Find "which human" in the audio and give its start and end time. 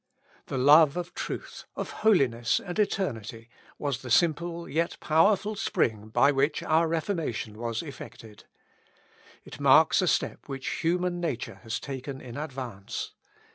10.49-11.19